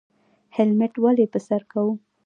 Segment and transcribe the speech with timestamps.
[0.55, 1.87] هیلمټ ولې په سر کړو؟